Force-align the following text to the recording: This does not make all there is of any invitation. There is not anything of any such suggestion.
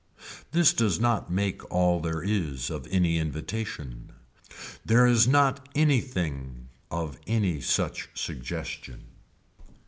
This 0.51 0.73
does 0.73 0.99
not 0.99 1.31
make 1.31 1.63
all 1.71 1.99
there 1.99 2.23
is 2.23 2.71
of 2.71 2.87
any 2.89 3.19
invitation. 3.19 4.11
There 4.83 5.05
is 5.05 5.27
not 5.27 5.69
anything 5.75 6.69
of 6.89 7.19
any 7.27 7.61
such 7.61 8.09
suggestion. 8.15 9.03